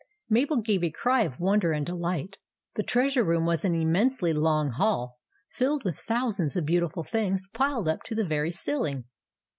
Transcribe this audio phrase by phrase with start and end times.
[0.31, 2.39] Mabel gave a cry of wonder and delight.
[2.73, 5.17] The Treasure Room was an immensely long hall,
[5.51, 9.05] filled with thousands of beautiful things piled up to the very ceiling.